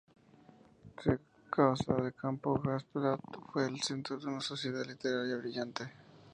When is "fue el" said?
3.53-3.79